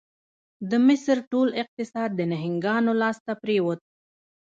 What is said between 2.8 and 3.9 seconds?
لاس ته پرېوت.